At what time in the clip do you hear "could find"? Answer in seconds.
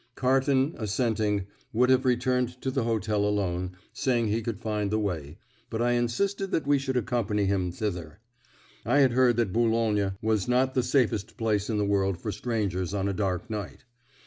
4.41-4.89